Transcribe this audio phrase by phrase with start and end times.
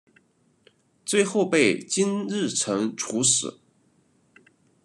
[1.05, 3.59] 最后被金日成处死。